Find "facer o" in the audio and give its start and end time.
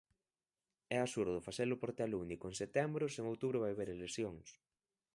1.47-1.79